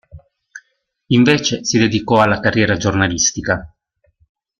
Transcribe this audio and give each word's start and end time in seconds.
Invece 1.11 1.63
si 1.63 1.77
dedicò 1.77 2.21
alla 2.23 2.39
carriera 2.39 2.75
giornalistica. 2.75 3.71